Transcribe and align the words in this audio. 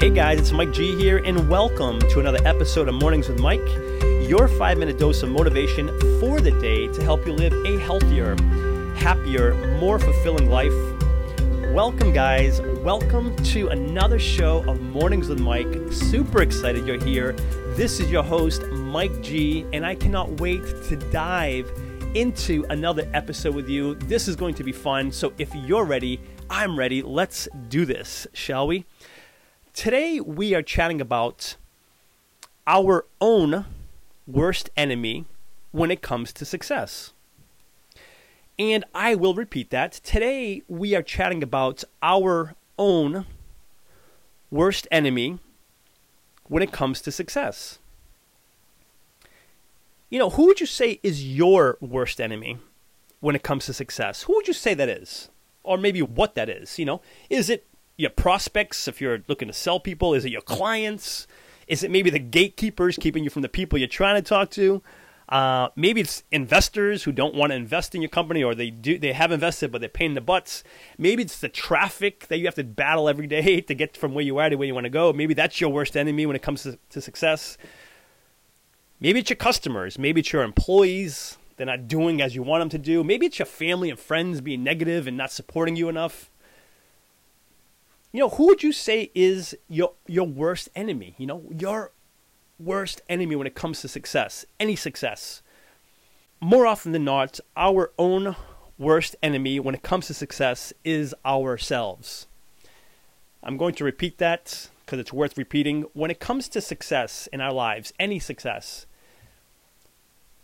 Hey 0.00 0.08
guys, 0.08 0.40
it's 0.40 0.50
Mike 0.50 0.72
G 0.72 0.96
here, 0.96 1.18
and 1.18 1.46
welcome 1.46 1.98
to 1.98 2.20
another 2.20 2.38
episode 2.46 2.88
of 2.88 2.94
Mornings 2.94 3.28
with 3.28 3.38
Mike, 3.38 3.60
your 4.26 4.48
five 4.48 4.78
minute 4.78 4.98
dose 4.98 5.22
of 5.22 5.28
motivation 5.28 5.88
for 6.18 6.40
the 6.40 6.52
day 6.52 6.88
to 6.88 7.02
help 7.02 7.26
you 7.26 7.34
live 7.34 7.52
a 7.66 7.78
healthier, 7.80 8.34
happier, 8.96 9.52
more 9.78 9.98
fulfilling 9.98 10.48
life. 10.48 10.72
Welcome, 11.74 12.14
guys. 12.14 12.62
Welcome 12.62 13.36
to 13.44 13.68
another 13.68 14.18
show 14.18 14.64
of 14.66 14.80
Mornings 14.80 15.28
with 15.28 15.38
Mike. 15.38 15.92
Super 15.92 16.40
excited 16.40 16.86
you're 16.86 17.04
here. 17.04 17.32
This 17.76 18.00
is 18.00 18.10
your 18.10 18.22
host, 18.22 18.62
Mike 18.68 19.20
G, 19.20 19.66
and 19.74 19.84
I 19.84 19.96
cannot 19.96 20.40
wait 20.40 20.62
to 20.84 20.96
dive 20.96 21.70
into 22.14 22.64
another 22.70 23.06
episode 23.12 23.54
with 23.54 23.68
you. 23.68 23.96
This 23.96 24.28
is 24.28 24.34
going 24.34 24.54
to 24.54 24.64
be 24.64 24.72
fun. 24.72 25.12
So 25.12 25.34
if 25.36 25.54
you're 25.54 25.84
ready, 25.84 26.22
I'm 26.48 26.78
ready. 26.78 27.02
Let's 27.02 27.48
do 27.68 27.84
this, 27.84 28.26
shall 28.32 28.66
we? 28.66 28.86
Today, 29.72 30.20
we 30.20 30.52
are 30.54 30.62
chatting 30.62 31.00
about 31.00 31.56
our 32.66 33.06
own 33.20 33.66
worst 34.26 34.68
enemy 34.76 35.26
when 35.70 35.90
it 35.90 36.02
comes 36.02 36.32
to 36.32 36.44
success. 36.44 37.12
And 38.58 38.84
I 38.94 39.14
will 39.14 39.32
repeat 39.32 39.70
that. 39.70 39.92
Today, 39.92 40.62
we 40.68 40.94
are 40.94 41.02
chatting 41.02 41.42
about 41.42 41.84
our 42.02 42.54
own 42.78 43.26
worst 44.50 44.88
enemy 44.90 45.38
when 46.48 46.62
it 46.62 46.72
comes 46.72 47.00
to 47.02 47.12
success. 47.12 47.78
You 50.10 50.18
know, 50.18 50.30
who 50.30 50.46
would 50.46 50.60
you 50.60 50.66
say 50.66 50.98
is 51.04 51.24
your 51.24 51.78
worst 51.80 52.20
enemy 52.20 52.58
when 53.20 53.36
it 53.36 53.44
comes 53.44 53.66
to 53.66 53.72
success? 53.72 54.24
Who 54.24 54.34
would 54.34 54.48
you 54.48 54.54
say 54.54 54.74
that 54.74 54.88
is? 54.88 55.30
Or 55.62 55.78
maybe 55.78 56.02
what 56.02 56.34
that 56.34 56.48
is? 56.48 56.78
You 56.78 56.86
know, 56.86 57.02
is 57.30 57.48
it 57.48 57.66
your 58.00 58.10
prospects 58.10 58.88
if 58.88 59.00
you're 59.00 59.22
looking 59.28 59.48
to 59.48 59.54
sell 59.54 59.78
people? 59.78 60.14
Is 60.14 60.24
it 60.24 60.32
your 60.32 60.42
clients? 60.42 61.26
Is 61.68 61.82
it 61.84 61.90
maybe 61.90 62.10
the 62.10 62.18
gatekeepers 62.18 62.96
keeping 62.96 63.22
you 63.22 63.30
from 63.30 63.42
the 63.42 63.48
people 63.48 63.78
you're 63.78 63.88
trying 63.88 64.16
to 64.16 64.22
talk 64.22 64.50
to? 64.52 64.82
Uh, 65.28 65.68
maybe 65.76 66.00
it's 66.00 66.24
investors 66.32 67.04
who 67.04 67.12
don't 67.12 67.36
want 67.36 67.52
to 67.52 67.56
invest 67.56 67.94
in 67.94 68.02
your 68.02 68.08
company, 68.08 68.42
or 68.42 68.52
they 68.52 68.68
do 68.68 68.98
they 68.98 69.12
have 69.12 69.30
invested 69.30 69.70
but 69.70 69.80
they're 69.80 69.88
paying 69.88 70.14
the 70.14 70.20
butts. 70.20 70.64
Maybe 70.98 71.22
it's 71.22 71.38
the 71.38 71.48
traffic 71.48 72.26
that 72.26 72.38
you 72.38 72.46
have 72.46 72.56
to 72.56 72.64
battle 72.64 73.08
every 73.08 73.28
day 73.28 73.60
to 73.68 73.74
get 73.74 73.96
from 73.96 74.12
where 74.12 74.24
you 74.24 74.38
are 74.38 74.50
to 74.50 74.56
where 74.56 74.66
you 74.66 74.74
want 74.74 74.86
to 74.86 74.90
go. 74.90 75.12
Maybe 75.12 75.34
that's 75.34 75.60
your 75.60 75.70
worst 75.70 75.96
enemy 75.96 76.26
when 76.26 76.34
it 76.34 76.42
comes 76.42 76.64
to, 76.64 76.78
to 76.90 77.00
success. 77.00 77.56
Maybe 78.98 79.20
it's 79.20 79.30
your 79.30 79.36
customers. 79.36 79.98
Maybe 79.98 80.20
it's 80.20 80.32
your 80.32 80.42
employees. 80.42 81.38
They're 81.56 81.66
not 81.66 81.88
doing 81.88 82.20
as 82.20 82.34
you 82.34 82.42
want 82.42 82.62
them 82.62 82.68
to 82.70 82.78
do. 82.78 83.04
Maybe 83.04 83.26
it's 83.26 83.38
your 83.38 83.46
family 83.46 83.90
and 83.90 83.98
friends 83.98 84.40
being 84.40 84.64
negative 84.64 85.06
and 85.06 85.16
not 85.16 85.30
supporting 85.30 85.76
you 85.76 85.88
enough 85.88 86.29
you 88.12 88.20
know, 88.20 88.28
who 88.28 88.46
would 88.46 88.62
you 88.62 88.72
say 88.72 89.10
is 89.14 89.56
your 89.68 89.92
your 90.06 90.26
worst 90.26 90.68
enemy? 90.74 91.14
You 91.18 91.26
know, 91.26 91.44
your 91.50 91.92
worst 92.58 93.02
enemy 93.08 93.36
when 93.36 93.46
it 93.46 93.54
comes 93.54 93.80
to 93.80 93.88
success, 93.88 94.44
any 94.58 94.76
success. 94.76 95.42
More 96.40 96.66
often 96.66 96.92
than 96.92 97.04
not, 97.04 97.38
our 97.56 97.92
own 97.98 98.34
worst 98.78 99.14
enemy 99.22 99.60
when 99.60 99.74
it 99.74 99.82
comes 99.82 100.06
to 100.06 100.14
success 100.14 100.72
is 100.84 101.14
ourselves. 101.24 102.26
I'm 103.42 103.56
going 103.56 103.74
to 103.74 103.84
repeat 103.84 104.18
that 104.18 104.68
because 104.84 104.98
it's 104.98 105.12
worth 105.12 105.38
repeating. 105.38 105.82
When 105.92 106.10
it 106.10 106.18
comes 106.18 106.48
to 106.48 106.60
success 106.60 107.28
in 107.32 107.40
our 107.40 107.52
lives, 107.52 107.92
any 107.98 108.18
success, 108.18 108.86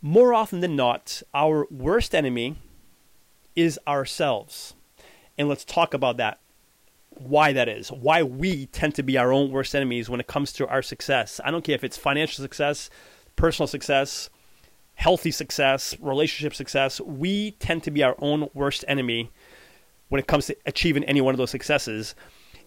more 0.00 0.32
often 0.32 0.60
than 0.60 0.76
not, 0.76 1.22
our 1.34 1.66
worst 1.70 2.14
enemy 2.14 2.56
is 3.54 3.78
ourselves. 3.88 4.74
And 5.38 5.48
let's 5.48 5.64
talk 5.64 5.92
about 5.94 6.16
that 6.18 6.38
why 7.18 7.52
that 7.52 7.68
is, 7.68 7.90
why 7.90 8.22
we 8.22 8.66
tend 8.66 8.94
to 8.96 9.02
be 9.02 9.18
our 9.18 9.32
own 9.32 9.50
worst 9.50 9.74
enemies 9.74 10.08
when 10.08 10.20
it 10.20 10.26
comes 10.26 10.52
to 10.54 10.68
our 10.68 10.82
success. 10.82 11.40
I 11.44 11.50
don't 11.50 11.64
care 11.64 11.74
if 11.74 11.84
it's 11.84 11.96
financial 11.96 12.42
success, 12.42 12.90
personal 13.36 13.66
success, 13.66 14.30
healthy 14.94 15.30
success, 15.30 15.96
relationship 16.00 16.54
success. 16.54 17.00
We 17.00 17.52
tend 17.52 17.82
to 17.84 17.90
be 17.90 18.02
our 18.02 18.16
own 18.18 18.48
worst 18.54 18.84
enemy 18.88 19.30
when 20.08 20.18
it 20.18 20.26
comes 20.26 20.46
to 20.46 20.56
achieving 20.66 21.04
any 21.04 21.20
one 21.20 21.34
of 21.34 21.38
those 21.38 21.50
successes. 21.50 22.14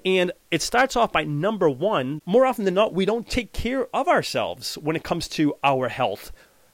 And 0.06 0.32
it 0.50 0.62
starts 0.62 0.96
off 0.96 1.12
by 1.12 1.26
number 1.26 1.70
one, 1.70 2.22
more 2.26 2.46
often 2.46 2.66
than 2.66 2.74
not, 2.74 2.94
we 2.94 3.06
don't 3.06 3.28
take 3.28 3.52
care 3.52 3.88
of 3.94 4.08
ourselves 4.08 4.78
when 4.78 4.96
it 4.96 5.04
comes 5.04 5.28
to 5.30 5.56
our 5.64 5.90
health. 5.90 6.32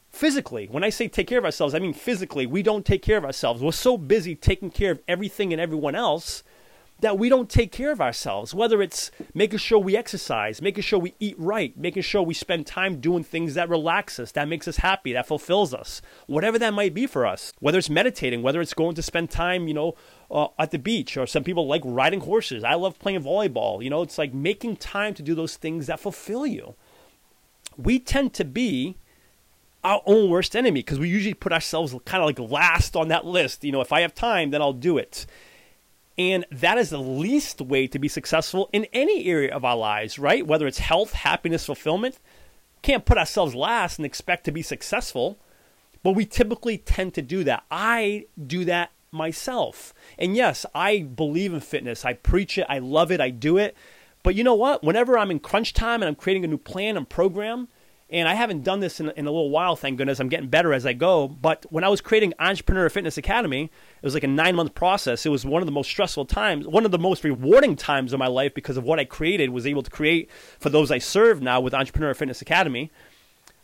Physically, 0.09 0.68
when 0.69 0.84
I 0.84 0.90
say 0.90 1.08
take 1.08 1.28
care 1.28 1.40
of 1.40 1.46
ourselves, 1.46 1.74
I 1.74 1.80
mean 1.80 1.94
physically, 1.94 2.46
we 2.46 2.62
don't 2.62 2.85
take 2.85 3.02
care 3.02 3.18
of 3.18 3.25
ourselves. 3.25 3.62
We're 3.62 3.72
so 3.72 3.97
busy 3.97 4.35
taking 4.35 4.72
care 4.72 4.91
of 4.91 5.02
everything 5.08 5.52
and 5.52 5.62
everyone 5.62 5.96
else 5.96 6.44
that 7.02 7.20
we 7.20 7.28
don't 7.28 7.50
take 7.50 7.72
care 7.72 7.92
of 7.92 8.00
ourselves, 8.00 8.54
whether 8.54 8.82
it's 8.82 9.12
making 9.34 9.60
sure 9.60 9.78
we 9.78 9.98
exercise, 9.98 10.62
making 10.62 10.84
sure 10.84 10.98
we 10.98 11.14
eat 11.20 11.36
right, 11.38 11.78
making 11.78 12.04
sure 12.04 12.22
we 12.22 12.34
spend 12.34 12.66
time 12.66 13.02
doing 13.02 13.24
things 13.24 13.54
that 13.54 13.70
relax 13.70 14.18
us, 14.18 14.32
that 14.32 14.48
makes 14.48 14.68
us 14.68 14.78
happy, 14.78 15.12
that 15.12 15.28
fulfills 15.28 15.74
us, 15.74 16.02
whatever 16.28 16.58
that 16.58 16.74
might 16.74 16.94
be 16.94 17.06
for 17.06 17.26
us, 17.26 17.52
whether 17.60 17.78
it's 17.78 17.90
meditating, 17.90 18.42
whether 18.42 18.62
it's 18.62 18.74
going 18.74 18.96
to 18.96 19.02
spend 19.02 19.30
time, 19.30 19.68
you 19.68 19.74
know, 19.74 19.94
uh, 20.32 20.48
at 20.58 20.72
the 20.72 20.80
beach, 20.80 21.18
or 21.18 21.28
some 21.28 21.44
people 21.44 21.68
like 21.68 21.82
riding 21.84 22.22
horses. 22.22 22.64
I 22.64 22.76
love 22.76 22.98
playing 22.98 23.24
volleyball. 23.24 23.84
You 23.84 23.90
know, 23.90 24.02
it's 24.02 24.18
like 24.18 24.34
making 24.34 24.78
time 24.78 25.14
to 25.16 25.24
do 25.24 25.36
those 25.36 25.58
things 25.58 25.88
that 25.88 26.00
fulfill 26.00 26.48
you. 26.48 26.76
We 27.78 28.00
tend 28.00 28.34
to 28.36 28.46
be 28.46 28.98
our 29.84 30.02
own 30.06 30.30
worst 30.30 30.56
enemy 30.56 30.80
because 30.80 30.98
we 30.98 31.10
usually 31.10 31.34
put 31.34 31.52
ourselves 31.52 31.94
kind 32.06 32.24
of 32.24 32.28
like 32.28 32.40
last 32.52 32.96
on 32.96 33.10
that 33.10 33.26
list. 33.26 33.64
You 33.64 33.72
know, 33.72 33.82
if 33.82 33.92
I 33.92 34.02
have 34.02 34.16
time, 34.16 34.50
then 34.50 34.62
I'll 34.62 34.74
do 34.74 34.98
it. 34.98 35.26
And 36.18 36.46
that 36.52 36.78
is 36.78 36.90
the 36.90 37.00
least 37.00 37.62
way 37.62 37.88
to 37.88 38.00
be 38.00 38.08
successful 38.08 38.70
in 38.72 38.86
any 38.94 39.26
area 39.26 39.53
of 39.53 39.66
our 39.66 39.76
lives, 39.76 40.18
right? 40.18 40.48
Whether 40.48 40.68
it's 40.68 40.80
health, 40.80 41.14
happiness, 41.14 41.66
fulfillment. 41.66 42.20
Can't 42.81 43.06
put 43.06 43.18
ourselves 43.18 43.56
last 43.56 44.00
and 44.00 44.06
expect 44.06 44.46
to 44.46 44.52
be 44.52 44.62
successful, 44.62 45.40
but 46.03 46.12
we 46.12 46.26
typically 46.26 46.78
tend 46.78 47.16
to 47.16 47.22
do 47.22 47.44
that. 47.44 47.64
I 47.72 48.28
do 48.46 48.64
that 48.66 48.92
myself. 49.12 49.94
And 50.20 50.36
yes, 50.36 50.66
I 50.76 51.00
believe 51.00 51.53
in 51.53 51.62
fitness. 51.62 52.06
I 52.06 52.14
preach 52.14 52.58
it, 52.58 52.68
I 52.70 52.80
love 52.80 53.12
it, 53.12 53.20
I 53.20 53.32
do 53.32 53.58
it. 53.58 53.76
But 54.22 54.36
you 54.36 54.44
know 54.44 54.56
what? 54.56 54.84
Whenever 54.84 55.18
I'm 55.18 55.32
in 55.32 55.40
crunch 55.40 55.74
time 55.74 56.02
and 56.02 56.09
I'm 56.09 56.16
creating 56.16 56.46
a 56.46 56.47
new 56.47 56.58
plan 56.58 56.97
and 56.97 57.09
program, 57.09 57.68
and 58.16 58.30
I 58.30 58.34
haven't 58.34 58.64
done 58.64 58.80
this 58.80 59.02
in, 59.02 59.09
in, 59.09 59.28
a 59.28 59.31
little 59.31 59.50
while, 59.50 59.76
thank 59.76 59.98
goodness. 59.98 60.22
I'm 60.22 60.30
getting 60.30 60.48
better 60.48 60.74
as 60.74 60.86
I 60.86 60.94
go. 60.94 61.28
But 61.28 61.66
when 61.70 61.84
I 61.84 61.90
was 61.90 62.00
creating 62.00 62.34
Entrepreneur 62.40 62.90
Fitness 62.90 63.18
Academy, 63.18 63.64
it 63.66 64.03
was 64.03 64.14
like 64.14 64.24
a 64.24 64.28
nine 64.28 64.56
month 64.56 64.74
process. 64.74 65.26
It 65.26 65.30
was 65.30 65.46
one 65.46 65.62
of 65.62 65.66
the 65.66 65.74
most 65.74 65.90
stressful 65.90 66.26
times, 66.26 66.66
one 66.66 66.86
of 66.86 66.92
the 66.92 66.98
most 66.98 67.26
rewarding 67.26 67.76
times 67.76 68.14
of 68.14 68.20
my 68.20 68.28
life 68.28 68.53
because 68.53 68.78
of 68.78 68.86
what 68.86 69.00
I 69.00 69.06
created, 69.06 69.50
was 69.50 69.68
able 69.68 69.84
to 69.84 69.92
create 69.92 70.30
for 70.59 70.70
those 70.70 70.92
I 70.92 70.98
serve 70.98 71.42
now 71.42 71.59
with 71.59 71.74
Entrepreneur 71.74 72.14
Fitness 72.14 72.42
Academy. 72.42 72.90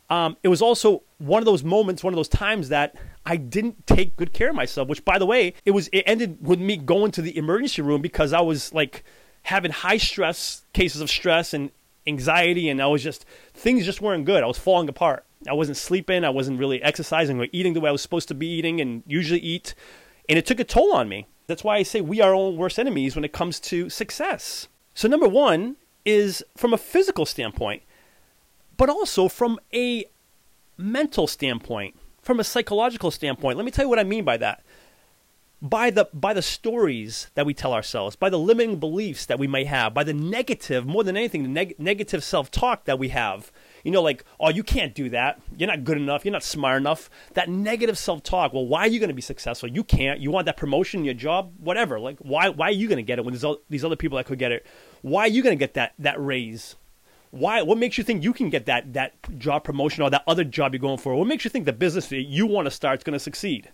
Um, 0.09 0.35
it 0.43 0.49
was 0.49 0.61
also 0.61 1.03
one 1.19 1.41
of 1.41 1.45
those 1.45 1.63
moments, 1.63 2.03
one 2.03 2.13
of 2.13 2.17
those 2.17 2.27
times 2.27 2.67
that 2.67 2.97
I 3.25 3.37
didn't 3.37 3.87
take 3.87 4.17
good 4.17 4.33
care 4.33 4.49
of 4.49 4.55
myself. 4.55 4.89
Which, 4.89 5.05
by 5.05 5.17
the 5.17 5.25
way, 5.25 5.53
it 5.63 5.71
was 5.71 5.87
it 5.93 6.03
ended 6.05 6.45
with 6.45 6.59
me 6.59 6.75
going 6.75 7.11
to 7.11 7.21
the 7.21 7.37
emergency 7.37 7.81
room 7.81 8.01
because 8.01 8.33
I 8.33 8.41
was 8.41 8.73
like 8.73 9.05
having 9.43 9.71
high 9.71 9.97
stress 9.97 10.65
cases 10.73 10.99
of 10.99 11.09
stress 11.09 11.53
and 11.53 11.71
anxiety 12.07 12.69
and 12.69 12.81
I 12.81 12.87
was 12.87 13.03
just 13.03 13.25
things 13.53 13.85
just 13.85 14.01
weren't 14.01 14.25
good. 14.25 14.43
I 14.43 14.47
was 14.47 14.57
falling 14.57 14.89
apart. 14.89 15.25
I 15.49 15.53
wasn't 15.53 15.77
sleeping. 15.77 16.23
I 16.23 16.29
wasn't 16.29 16.59
really 16.59 16.81
exercising 16.81 17.39
or 17.39 17.47
eating 17.51 17.73
the 17.73 17.81
way 17.81 17.89
I 17.89 17.91
was 17.91 18.01
supposed 18.01 18.27
to 18.29 18.33
be 18.33 18.47
eating 18.47 18.79
and 18.79 19.03
usually 19.07 19.39
eat. 19.39 19.73
And 20.29 20.37
it 20.37 20.45
took 20.45 20.59
a 20.59 20.63
toll 20.63 20.93
on 20.93 21.09
me. 21.09 21.27
That's 21.47 21.63
why 21.63 21.77
I 21.77 21.83
say 21.83 22.01
we 22.01 22.21
are 22.21 22.29
our 22.29 22.35
own 22.35 22.57
worst 22.57 22.79
enemies 22.79 23.15
when 23.15 23.25
it 23.25 23.33
comes 23.33 23.59
to 23.61 23.89
success. 23.89 24.67
So, 24.93 25.07
number 25.07 25.27
one 25.27 25.77
is 26.05 26.43
from 26.55 26.73
a 26.73 26.77
physical 26.77 27.25
standpoint, 27.25 27.83
but 28.77 28.89
also 28.89 29.27
from 29.27 29.59
a 29.73 30.05
mental 30.77 31.27
standpoint, 31.27 31.95
from 32.21 32.39
a 32.39 32.43
psychological 32.43 33.11
standpoint. 33.11 33.57
Let 33.57 33.65
me 33.65 33.71
tell 33.71 33.85
you 33.85 33.89
what 33.89 33.99
I 33.99 34.03
mean 34.03 34.23
by 34.23 34.37
that 34.37 34.63
by 35.61 35.91
the 35.91 36.09
by 36.11 36.33
the 36.33 36.41
stories 36.41 37.29
that 37.35 37.45
we 37.45 37.53
tell 37.53 37.73
ourselves, 37.73 38.15
by 38.15 38.29
the 38.29 38.39
limiting 38.39 38.79
beliefs 38.79 39.27
that 39.27 39.37
we 39.37 39.47
may 39.47 39.63
have, 39.65 39.93
by 39.93 40.03
the 40.03 40.13
negative, 40.13 40.85
more 40.87 41.03
than 41.03 41.15
anything, 41.15 41.43
the 41.43 41.49
neg- 41.49 41.75
negative 41.77 42.23
self-talk 42.23 42.85
that 42.85 42.97
we 42.97 43.09
have. 43.09 43.51
You 43.83 43.91
know, 43.91 44.01
like, 44.01 44.23
oh, 44.39 44.49
you 44.49 44.63
can't 44.63 44.93
do 44.93 45.09
that. 45.09 45.41
You're 45.57 45.67
not 45.67 45.83
good 45.83 45.97
enough. 45.97 46.23
You're 46.23 46.31
not 46.31 46.43
smart 46.43 46.77
enough. 46.77 47.09
That 47.33 47.49
negative 47.49 47.97
self-talk. 47.97 48.53
Well, 48.53 48.65
why 48.65 48.81
are 48.81 48.87
you 48.87 48.99
going 48.99 49.09
to 49.09 49.15
be 49.15 49.21
successful? 49.21 49.69
You 49.69 49.83
can't. 49.83 50.19
You 50.19 50.29
want 50.29 50.45
that 50.45 50.57
promotion, 50.57 51.01
in 51.01 51.05
your 51.05 51.13
job, 51.15 51.53
whatever. 51.59 51.99
Like, 51.99 52.17
why? 52.19 52.49
Why 52.49 52.69
are 52.69 52.71
you 52.71 52.87
going 52.87 52.97
to 52.97 53.03
get 53.03 53.19
it 53.19 53.25
when 53.25 53.33
there's 53.33 53.43
all, 53.43 53.59
these 53.69 53.85
other 53.85 53.95
people 53.95 54.17
that 54.17 54.25
could 54.25 54.39
get 54.39 54.51
it? 54.51 54.65
Why 55.01 55.21
are 55.23 55.29
you 55.29 55.43
going 55.43 55.57
to 55.57 55.59
get 55.59 55.75
that 55.75 55.93
that 55.99 56.23
raise? 56.23 56.75
Why? 57.29 57.61
What 57.61 57.77
makes 57.77 57.97
you 57.97 58.03
think 58.03 58.23
you 58.23 58.33
can 58.33 58.49
get 58.49 58.65
that 58.65 58.93
that 58.93 59.13
job 59.37 59.63
promotion 59.63 60.03
or 60.03 60.09
that 60.09 60.23
other 60.27 60.43
job 60.43 60.73
you're 60.73 60.79
going 60.79 60.97
for? 60.97 61.15
What 61.15 61.27
makes 61.27 61.43
you 61.43 61.49
think 61.49 61.65
the 61.65 61.73
business 61.73 62.07
that 62.09 62.21
you 62.23 62.45
want 62.47 62.65
to 62.65 62.71
start 62.71 62.99
is 62.99 63.03
going 63.03 63.13
to 63.13 63.19
succeed? 63.19 63.69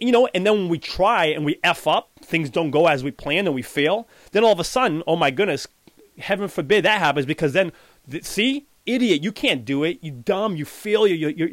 You 0.00 0.12
know, 0.12 0.28
and 0.34 0.46
then 0.46 0.54
when 0.54 0.68
we 0.68 0.78
try 0.78 1.26
and 1.26 1.44
we 1.44 1.58
F 1.62 1.86
up, 1.86 2.10
things 2.22 2.50
don't 2.50 2.70
go 2.70 2.86
as 2.86 3.04
we 3.04 3.10
plan 3.10 3.46
and 3.46 3.54
we 3.54 3.62
fail, 3.62 4.08
then 4.32 4.44
all 4.44 4.52
of 4.52 4.60
a 4.60 4.64
sudden, 4.64 5.02
oh 5.06 5.16
my 5.16 5.30
goodness, 5.30 5.66
heaven 6.18 6.48
forbid 6.48 6.84
that 6.84 6.98
happens 6.98 7.26
because 7.26 7.52
then, 7.52 7.72
see, 8.22 8.66
idiot, 8.86 9.22
you 9.22 9.32
can't 9.32 9.64
do 9.64 9.84
it, 9.84 9.98
you 10.02 10.10
dumb, 10.10 10.56
you 10.56 10.64
fail, 10.64 11.06
you, 11.06 11.28
you're, 11.28 11.50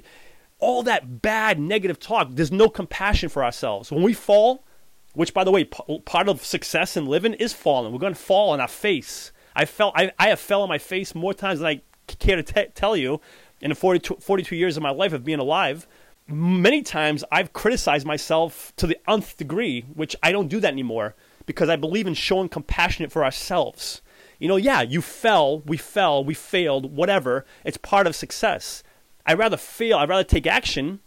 all 0.60 0.84
that 0.84 1.22
bad 1.22 1.60
negative 1.60 2.00
talk, 2.00 2.30
there's 2.32 2.52
no 2.52 2.70
compassion 2.70 3.30
for 3.30 3.44
ourselves. 3.44 3.92
When 3.92 4.04
we 4.04 4.14
fall, 4.14 4.64
which 5.14 5.34
by 5.34 5.44
the 5.44 5.52
way, 5.52 5.66
p- 5.66 6.00
part 6.06 6.30
of 6.30 6.44
success 6.44 6.98
in 6.98 7.06
living 7.06 7.34
is 7.34 7.54
falling, 7.54 7.92
we're 7.92 8.00
going 8.00 8.14
to 8.14 8.20
fall 8.20 8.52
on 8.52 8.62
our 8.62 8.68
face. 8.68 9.32
I 9.56 9.66
fell. 9.66 9.92
I, 9.96 10.12
I 10.20 10.30
have 10.30 10.40
fell 10.40 10.62
on 10.62 10.70
my 10.70 10.78
face 10.78 11.16
more 11.16 11.34
times 11.34 11.60
than 11.60 11.68
I 11.68 11.82
care 12.20 12.36
to 12.36 12.44
t- 12.44 12.72
tell 12.76 12.96
you 12.96 13.20
in 13.60 13.70
the 13.70 13.76
42, 13.76 14.18
42 14.22 14.56
years 14.56 14.78
of 14.78 14.84
my 14.84 14.92
life 14.92 15.14
of 15.14 15.24
being 15.24 15.40
alive. 15.40 15.88
Many 16.30 16.82
times 16.82 17.24
I've 17.32 17.54
criticized 17.54 18.06
myself 18.06 18.74
to 18.76 18.86
the 18.86 19.00
nth 19.10 19.38
degree, 19.38 19.82
which 19.94 20.16
I 20.22 20.34
don't 20.34 20.50
do 20.50 20.60
that 20.60 20.74
anymore 20.74 21.16
because 21.46 21.70
I 21.70 21.78
believe 21.78 22.06
in 22.06 22.14
showing 22.14 22.50
compassionate 22.50 23.12
for 23.12 23.24
ourselves. 23.24 24.02
You 24.38 24.50
know, 24.50 24.58
yeah, 24.58 24.82
you 24.82 25.02
fell, 25.02 25.62
we 25.62 25.78
fell, 25.78 26.24
we 26.24 26.34
failed, 26.34 26.94
whatever. 26.94 27.46
It's 27.64 27.78
part 27.78 28.08
of 28.08 28.16
success. 28.16 28.84
I'd 29.26 29.40
rather 29.40 29.58
fail, 29.58 29.98
I'd 29.98 30.10
rather 30.10 30.24
take 30.24 30.46
action 30.46 31.00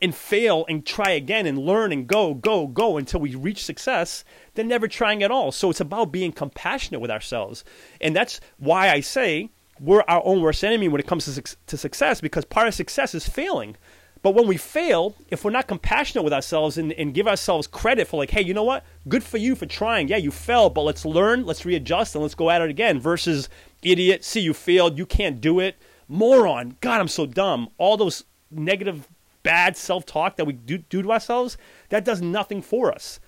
and 0.00 0.14
fail 0.14 0.64
and 0.68 0.84
try 0.84 1.10
again 1.10 1.46
and 1.46 1.58
learn 1.58 1.92
and 1.92 2.08
go, 2.08 2.34
go, 2.34 2.66
go 2.66 2.96
until 2.96 3.20
we 3.20 3.34
reach 3.34 3.62
success 3.62 4.24
than 4.54 4.68
never 4.68 4.88
trying 4.88 5.22
at 5.22 5.30
all. 5.30 5.52
So 5.52 5.70
it's 5.70 5.80
about 5.80 6.10
being 6.10 6.32
compassionate 6.32 7.00
with 7.00 7.10
ourselves. 7.10 7.62
And 8.00 8.16
that's 8.16 8.40
why 8.56 8.90
I 8.90 9.00
say 9.00 9.50
we're 9.78 10.02
our 10.08 10.22
own 10.24 10.40
worst 10.40 10.64
enemy 10.64 10.88
when 10.88 11.00
it 11.00 11.06
comes 11.06 11.32
to, 11.32 11.56
to 11.66 11.76
success 11.76 12.20
because 12.20 12.44
part 12.44 12.68
of 12.68 12.74
success 12.74 13.14
is 13.14 13.28
failing. 13.28 13.76
But 14.22 14.36
when 14.36 14.46
we 14.46 14.56
fail, 14.56 15.16
if 15.28 15.44
we're 15.44 15.50
not 15.50 15.66
compassionate 15.66 16.22
with 16.22 16.32
ourselves 16.32 16.78
and, 16.78 16.92
and 16.92 17.12
give 17.12 17.26
ourselves 17.26 17.66
credit 17.66 18.06
for, 18.06 18.18
like, 18.18 18.30
hey, 18.30 18.42
you 18.42 18.54
know 18.54 18.62
what? 18.62 18.84
Good 19.08 19.24
for 19.24 19.36
you 19.36 19.56
for 19.56 19.66
trying. 19.66 20.06
Yeah, 20.06 20.16
you 20.16 20.30
fell, 20.30 20.70
but 20.70 20.82
let's 20.82 21.04
learn, 21.04 21.44
let's 21.44 21.66
readjust, 21.66 22.14
and 22.14 22.22
let's 22.22 22.36
go 22.36 22.48
at 22.48 22.62
it 22.62 22.70
again. 22.70 23.00
Versus, 23.00 23.48
idiot, 23.82 24.24
see, 24.24 24.40
you 24.40 24.54
failed, 24.54 24.96
you 24.96 25.06
can't 25.06 25.40
do 25.40 25.58
it. 25.58 25.76
Moron, 26.06 26.76
God, 26.80 27.00
I'm 27.00 27.08
so 27.08 27.26
dumb. 27.26 27.68
All 27.78 27.96
those 27.96 28.24
negative, 28.48 29.08
bad 29.42 29.76
self 29.76 30.06
talk 30.06 30.36
that 30.36 30.44
we 30.44 30.52
do, 30.52 30.78
do 30.78 31.02
to 31.02 31.12
ourselves, 31.12 31.56
that 31.88 32.04
does 32.04 32.22
nothing 32.22 32.62
for 32.62 32.92
us. 32.92 33.18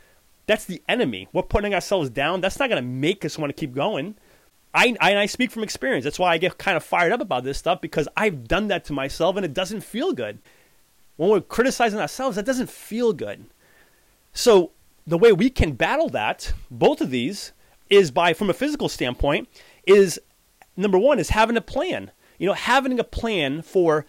That's 0.47 0.65
the 0.65 0.83
enemy. 0.89 1.27
We're 1.33 1.43
putting 1.43 1.75
ourselves 1.75 2.09
down. 2.11 2.41
That's 2.41 2.59
not 2.61 2.69
going 2.69 2.83
to 2.83 2.89
make 2.89 3.25
us 3.25 3.37
want 3.37 3.51
to 3.51 3.59
keep 3.59 3.75
going. 3.75 4.15
I, 4.73 4.95
I, 5.01 5.17
I 5.17 5.27
speak 5.27 5.51
from 5.51 5.63
experience. 5.65 6.05
That's 6.05 6.19
why 6.19 6.33
I 6.33 6.39
get 6.39 6.59
kind 6.59 6.77
of 6.77 6.85
fired 6.85 7.13
up 7.13 7.21
about 7.21 7.45
this 7.45 7.59
stuff 7.59 7.81
because 7.81 8.09
I've 8.17 8.47
done 8.47 8.69
that 8.69 8.85
to 8.87 8.93
myself 8.93 9.37
and 9.37 9.45
it 9.45 9.55
doesn't 9.55 9.81
feel 9.81 10.13
good 10.13 10.41
when 11.17 11.31
we're 11.31 11.41
criticizing 11.41 12.01
ourselves, 12.01 12.37
that 12.37 12.47
doesn't 12.47 12.71
feel 12.71 13.13
good. 13.13 13.47
So 14.33 14.73
the 15.07 15.19
way 15.19 15.33
we 15.33 15.51
can 15.51 15.73
battle 15.73 16.09
that, 16.11 16.53
both 16.71 17.01
of 17.01 17.11
these, 17.11 17.53
is 17.91 18.11
by 18.11 18.33
from 18.33 18.51
a 18.51 18.55
physical 18.55 18.89
standpoint, 18.89 19.49
is 19.87 20.19
number 20.77 20.99
one 20.99 21.19
is 21.19 21.31
having 21.31 21.57
a 21.57 21.61
plan. 21.61 22.11
You 22.39 22.49
know, 22.49 22.55
having 22.55 22.99
a 22.99 23.05
plan 23.05 23.63
for 23.63 24.07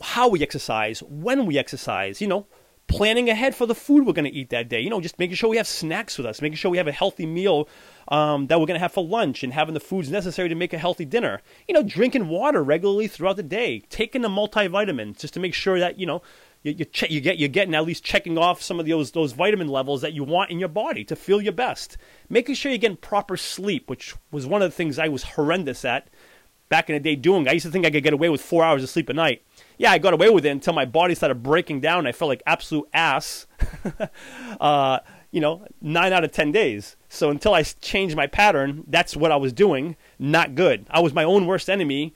how 0.00 0.28
we 0.28 0.42
exercise, 0.42 1.02
when 1.02 1.46
we 1.46 1.58
exercise, 1.58 2.20
you 2.20 2.26
know, 2.26 2.46
planning 2.88 3.28
ahead 3.28 3.54
for 3.54 3.66
the 3.66 3.74
food 3.74 4.06
we're 4.06 4.12
going 4.12 4.30
to 4.30 4.34
eat 4.34 4.50
that 4.50 4.68
day. 4.68 4.80
You 4.80 4.90
know, 4.90 5.00
just 5.00 5.18
making 5.18 5.36
sure 5.36 5.50
we 5.50 5.56
have 5.56 5.66
snacks 5.66 6.16
with 6.16 6.26
us, 6.26 6.40
making 6.40 6.56
sure 6.56 6.70
we 6.70 6.78
have 6.78 6.86
a 6.86 6.92
healthy 6.92 7.26
meal 7.26 7.68
um, 8.08 8.46
that 8.46 8.60
we're 8.60 8.66
going 8.66 8.76
to 8.78 8.82
have 8.82 8.92
for 8.92 9.04
lunch, 9.04 9.42
and 9.42 9.52
having 9.52 9.74
the 9.74 9.80
foods 9.80 10.10
necessary 10.10 10.48
to 10.48 10.54
make 10.54 10.72
a 10.72 10.78
healthy 10.78 11.04
dinner. 11.04 11.40
You 11.66 11.74
know, 11.74 11.82
drinking 11.82 12.28
water 12.28 12.62
regularly 12.62 13.08
throughout 13.08 13.36
the 13.36 13.42
day, 13.42 13.80
taking 13.90 14.24
a 14.24 14.28
multivitamin 14.28 15.18
just 15.18 15.34
to 15.34 15.40
make 15.40 15.54
sure 15.54 15.78
that 15.78 15.98
you 15.98 16.06
know 16.06 16.22
you 16.62 16.72
you, 16.72 16.84
che- 16.84 17.08
you 17.10 17.20
get 17.20 17.38
you're 17.38 17.48
getting 17.48 17.74
at 17.74 17.84
least 17.84 18.04
checking 18.04 18.38
off 18.38 18.62
some 18.62 18.78
of 18.78 18.86
those 18.86 19.12
those 19.12 19.32
vitamin 19.32 19.68
levels 19.68 20.02
that 20.02 20.12
you 20.12 20.24
want 20.24 20.50
in 20.50 20.58
your 20.58 20.68
body 20.68 21.04
to 21.04 21.16
feel 21.16 21.40
your 21.40 21.52
best. 21.52 21.96
Making 22.28 22.54
sure 22.54 22.70
you're 22.70 22.78
getting 22.78 22.96
proper 22.96 23.36
sleep, 23.36 23.88
which 23.88 24.14
was 24.30 24.46
one 24.46 24.62
of 24.62 24.70
the 24.70 24.76
things 24.76 24.98
I 24.98 25.08
was 25.08 25.22
horrendous 25.22 25.84
at 25.84 26.08
back 26.68 26.90
in 26.90 26.94
the 26.94 27.00
day 27.00 27.16
doing. 27.16 27.48
I 27.48 27.52
used 27.52 27.66
to 27.66 27.72
think 27.72 27.86
I 27.86 27.90
could 27.90 28.02
get 28.02 28.12
away 28.12 28.28
with 28.28 28.40
four 28.40 28.64
hours 28.64 28.82
of 28.82 28.90
sleep 28.90 29.08
a 29.08 29.14
night 29.14 29.42
yeah, 29.78 29.92
I 29.92 29.98
got 29.98 30.14
away 30.14 30.30
with 30.30 30.46
it 30.46 30.50
until 30.50 30.72
my 30.72 30.84
body 30.84 31.14
started 31.14 31.42
breaking 31.42 31.80
down. 31.80 32.06
I 32.06 32.12
felt 32.12 32.28
like 32.28 32.42
absolute 32.46 32.88
ass. 32.94 33.46
uh, 34.60 35.00
you 35.30 35.40
know, 35.40 35.66
nine 35.82 36.12
out 36.12 36.24
of 36.24 36.32
ten 36.32 36.50
days. 36.50 36.96
So 37.08 37.30
until 37.30 37.52
I 37.52 37.62
changed 37.62 38.16
my 38.16 38.26
pattern, 38.26 38.84
that's 38.86 39.16
what 39.16 39.32
I 39.32 39.36
was 39.36 39.52
doing. 39.52 39.96
Not 40.18 40.54
good. 40.54 40.86
I 40.90 41.00
was 41.00 41.12
my 41.12 41.24
own 41.24 41.46
worst 41.46 41.68
enemy 41.68 42.14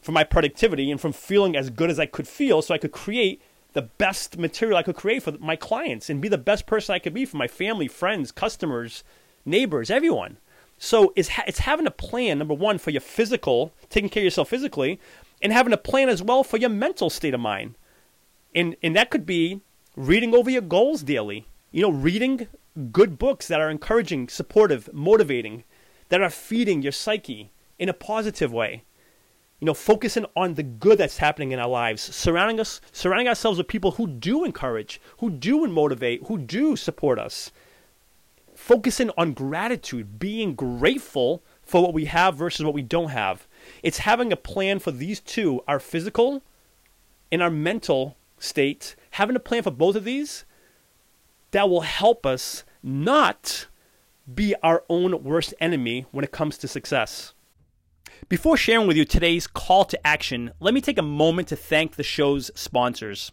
for 0.00 0.12
my 0.12 0.24
productivity 0.24 0.90
and 0.90 1.00
from 1.00 1.12
feeling 1.12 1.54
as 1.54 1.70
good 1.70 1.90
as 1.90 2.00
I 2.00 2.06
could 2.06 2.26
feel, 2.26 2.62
so 2.62 2.74
I 2.74 2.78
could 2.78 2.92
create 2.92 3.42
the 3.74 3.82
best 3.82 4.38
material 4.38 4.76
I 4.76 4.82
could 4.82 4.96
create 4.96 5.22
for 5.22 5.32
my 5.38 5.56
clients 5.56 6.10
and 6.10 6.20
be 6.20 6.28
the 6.28 6.38
best 6.38 6.66
person 6.66 6.94
I 6.94 6.98
could 6.98 7.14
be 7.14 7.24
for 7.24 7.36
my 7.36 7.48
family, 7.48 7.88
friends, 7.88 8.32
customers, 8.32 9.04
neighbors, 9.44 9.90
everyone. 9.90 10.38
So 10.84 11.12
it's 11.14 11.28
ha- 11.28 11.44
it's 11.46 11.60
having 11.60 11.86
a 11.86 11.92
plan. 11.92 12.38
Number 12.38 12.54
one 12.54 12.76
for 12.76 12.90
your 12.90 13.00
physical, 13.00 13.72
taking 13.88 14.10
care 14.10 14.22
of 14.22 14.24
yourself 14.24 14.48
physically, 14.48 14.98
and 15.40 15.52
having 15.52 15.72
a 15.72 15.76
plan 15.76 16.08
as 16.08 16.24
well 16.24 16.42
for 16.42 16.56
your 16.56 16.70
mental 16.70 17.08
state 17.08 17.34
of 17.34 17.38
mind. 17.40 17.76
And, 18.52 18.74
and 18.82 18.96
that 18.96 19.08
could 19.08 19.24
be 19.24 19.60
reading 19.94 20.34
over 20.34 20.50
your 20.50 20.60
goals 20.60 21.04
daily. 21.04 21.46
You 21.70 21.82
know, 21.82 21.92
reading 21.92 22.48
good 22.90 23.16
books 23.16 23.46
that 23.46 23.60
are 23.60 23.70
encouraging, 23.70 24.28
supportive, 24.28 24.92
motivating, 24.92 25.62
that 26.08 26.20
are 26.20 26.28
feeding 26.28 26.82
your 26.82 26.90
psyche 26.90 27.52
in 27.78 27.88
a 27.88 27.94
positive 27.94 28.52
way. 28.52 28.82
You 29.60 29.66
know, 29.66 29.74
focusing 29.74 30.26
on 30.34 30.54
the 30.54 30.64
good 30.64 30.98
that's 30.98 31.18
happening 31.18 31.52
in 31.52 31.60
our 31.60 31.68
lives, 31.68 32.02
surrounding 32.02 32.58
us, 32.58 32.80
surrounding 32.90 33.28
ourselves 33.28 33.56
with 33.56 33.68
people 33.68 33.92
who 33.92 34.08
do 34.08 34.44
encourage, 34.44 35.00
who 35.18 35.30
do 35.30 35.64
motivate, 35.68 36.26
who 36.26 36.38
do 36.38 36.74
support 36.74 37.20
us. 37.20 37.52
Focusing 38.62 39.10
on 39.18 39.32
gratitude, 39.32 40.20
being 40.20 40.54
grateful 40.54 41.42
for 41.62 41.82
what 41.82 41.92
we 41.92 42.04
have 42.04 42.36
versus 42.36 42.64
what 42.64 42.74
we 42.74 42.80
don't 42.80 43.08
have. 43.08 43.48
It's 43.82 43.98
having 43.98 44.30
a 44.30 44.36
plan 44.36 44.78
for 44.78 44.92
these 44.92 45.18
two, 45.18 45.62
our 45.66 45.80
physical 45.80 46.44
and 47.32 47.42
our 47.42 47.50
mental 47.50 48.16
state, 48.38 48.94
having 49.10 49.34
a 49.34 49.40
plan 49.40 49.64
for 49.64 49.72
both 49.72 49.96
of 49.96 50.04
these 50.04 50.44
that 51.50 51.68
will 51.68 51.80
help 51.80 52.24
us 52.24 52.62
not 52.84 53.66
be 54.32 54.54
our 54.62 54.84
own 54.88 55.24
worst 55.24 55.54
enemy 55.58 56.06
when 56.12 56.24
it 56.24 56.30
comes 56.30 56.56
to 56.58 56.68
success. 56.68 57.34
Before 58.28 58.56
sharing 58.56 58.86
with 58.86 58.96
you 58.96 59.04
today's 59.04 59.48
call 59.48 59.84
to 59.86 60.06
action, 60.06 60.52
let 60.60 60.72
me 60.72 60.80
take 60.80 60.98
a 60.98 61.02
moment 61.02 61.48
to 61.48 61.56
thank 61.56 61.96
the 61.96 62.04
show's 62.04 62.52
sponsors. 62.54 63.32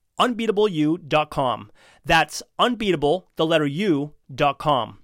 unbeatableu.com. 0.21 1.71
That's 2.05 2.43
unbeatable, 2.59 3.27
the 3.35 3.45
letter 3.45 3.65
U.com. 3.65 4.99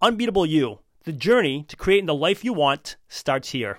Unbeatable 0.00 0.46
You, 0.46 0.78
the 1.04 1.12
journey 1.12 1.64
to 1.68 1.76
creating 1.76 2.06
the 2.06 2.14
life 2.14 2.44
you 2.44 2.52
want 2.52 2.96
starts 3.08 3.50
here. 3.50 3.78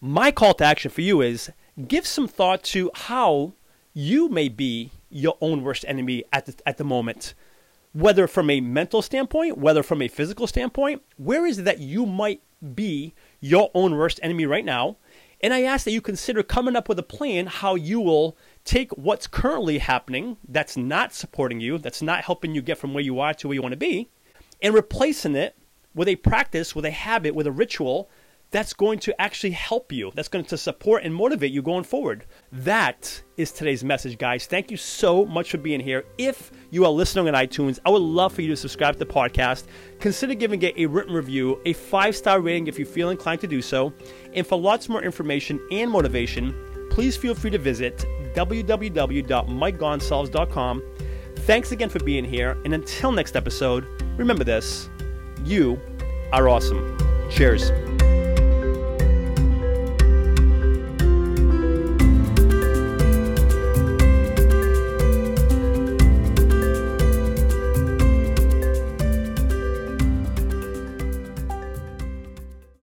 My 0.00 0.32
call 0.32 0.54
to 0.54 0.64
action 0.64 0.90
for 0.90 1.00
you 1.02 1.22
is 1.22 1.50
give 1.88 2.06
some 2.06 2.26
thought 2.28 2.64
to 2.64 2.90
how 2.94 3.54
you 3.92 4.28
may 4.28 4.48
be 4.48 4.90
your 5.08 5.38
own 5.40 5.62
worst 5.62 5.84
enemy 5.86 6.24
at 6.32 6.46
the, 6.46 6.54
at 6.66 6.78
the 6.78 6.84
moment. 6.84 7.34
Whether 7.92 8.26
from 8.26 8.50
a 8.50 8.60
mental 8.60 9.02
standpoint, 9.02 9.56
whether 9.56 9.84
from 9.84 10.02
a 10.02 10.08
physical 10.08 10.48
standpoint, 10.48 11.02
where 11.16 11.46
is 11.46 11.60
it 11.60 11.62
that 11.62 11.78
you 11.78 12.06
might 12.06 12.42
be 12.74 13.14
your 13.40 13.70
own 13.72 13.96
worst 13.96 14.18
enemy 14.22 14.46
right 14.46 14.64
now? 14.64 14.96
And 15.40 15.54
I 15.54 15.62
ask 15.62 15.84
that 15.84 15.92
you 15.92 16.00
consider 16.00 16.42
coming 16.42 16.74
up 16.74 16.88
with 16.88 16.98
a 16.98 17.04
plan 17.04 17.46
how 17.46 17.74
you 17.74 18.00
will 18.00 18.36
take 18.64 18.90
what's 18.96 19.26
currently 19.26 19.78
happening 19.78 20.36
that's 20.48 20.76
not 20.76 21.12
supporting 21.12 21.60
you, 21.60 21.78
that's 21.78 22.02
not 22.02 22.24
helping 22.24 22.54
you 22.54 22.62
get 22.62 22.78
from 22.78 22.94
where 22.94 23.04
you 23.04 23.20
are 23.20 23.34
to 23.34 23.48
where 23.48 23.54
you 23.54 23.62
want 23.62 23.72
to 23.72 23.76
be, 23.76 24.08
and 24.62 24.74
replacing 24.74 25.36
it 25.36 25.56
with 25.94 26.08
a 26.08 26.16
practice, 26.16 26.74
with 26.74 26.84
a 26.84 26.90
habit, 26.90 27.34
with 27.34 27.46
a 27.46 27.52
ritual 27.52 28.10
that's 28.50 28.72
going 28.72 29.00
to 29.00 29.20
actually 29.20 29.50
help 29.50 29.90
you, 29.90 30.12
that's 30.14 30.28
going 30.28 30.44
to 30.44 30.56
support 30.56 31.02
and 31.02 31.12
motivate 31.12 31.50
you 31.50 31.60
going 31.60 31.82
forward. 31.82 32.24
That 32.52 33.20
is 33.36 33.50
today's 33.50 33.82
message, 33.82 34.16
guys. 34.16 34.46
Thank 34.46 34.70
you 34.70 34.76
so 34.76 35.26
much 35.26 35.50
for 35.50 35.58
being 35.58 35.80
here. 35.80 36.04
If 36.18 36.52
you 36.70 36.84
are 36.84 36.90
listening 36.90 37.26
on 37.26 37.34
iTunes, 37.34 37.80
I 37.84 37.90
would 37.90 38.02
love 38.02 38.32
for 38.32 38.42
you 38.42 38.48
to 38.48 38.56
subscribe 38.56 38.94
to 38.94 38.98
the 39.00 39.06
podcast. 39.06 39.64
Consider 39.98 40.34
giving 40.34 40.62
it 40.62 40.74
a 40.76 40.86
written 40.86 41.14
review, 41.14 41.60
a 41.64 41.72
five 41.72 42.14
star 42.14 42.40
rating 42.40 42.68
if 42.68 42.78
you 42.78 42.84
feel 42.84 43.10
inclined 43.10 43.40
to 43.40 43.48
do 43.48 43.60
so. 43.60 43.92
And 44.34 44.46
for 44.46 44.56
lots 44.56 44.88
more 44.88 45.02
information 45.02 45.60
and 45.72 45.90
motivation, 45.90 46.54
please 46.94 47.16
feel 47.16 47.34
free 47.34 47.50
to 47.50 47.58
visit 47.58 48.06
www.mikegonsalves.com. 48.34 50.82
Thanks 51.38 51.72
again 51.72 51.88
for 51.88 51.98
being 52.04 52.24
here, 52.24 52.56
and 52.64 52.72
until 52.72 53.10
next 53.12 53.34
episode, 53.36 53.84
remember 54.16 54.44
this 54.44 54.88
you 55.44 55.78
are 56.32 56.48
awesome. 56.48 56.96
Cheers. 57.30 57.93